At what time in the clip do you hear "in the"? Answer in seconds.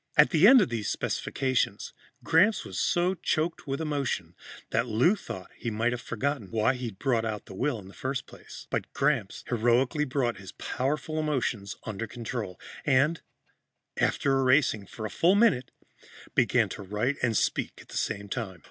7.77-7.93